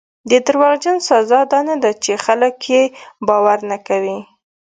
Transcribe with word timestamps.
د 0.29 0.31
دروغجن 0.47 0.97
سزا 1.09 1.41
دا 1.51 1.59
نه 1.69 1.75
ده 1.83 1.91
چې 2.03 2.11
خلک 2.25 2.55
یې 2.73 2.83
باور 3.27 3.57
نه 3.71 3.77
کوي. 3.87 4.17